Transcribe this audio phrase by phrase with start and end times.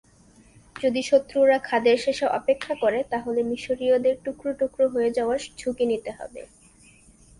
[0.75, 6.41] যদি শত্রুরা খাদের শেষে অপেক্ষা করে, তাহলে মিশরীয়দের টুকরো টুকরো হয়ে যাওয়ার ঝুঁকি নিতে হবে।